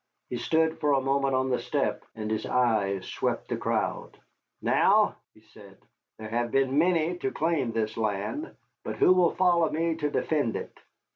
[0.31, 4.17] He stood for a moment on the step, and his eyes swept the crowd.
[4.59, 5.77] "Now," he said,
[6.17, 8.49] "there have been many to claim this land
[8.83, 10.75] who will follow me to defend it?"